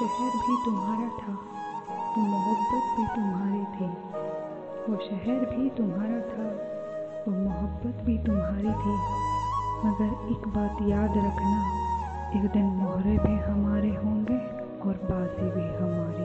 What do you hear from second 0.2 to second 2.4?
भी तुम्हारा था वो